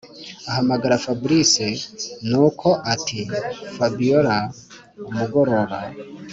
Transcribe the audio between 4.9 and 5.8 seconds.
umugoroba